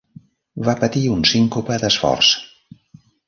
[0.69, 2.31] Va patir un síncope d'esforç.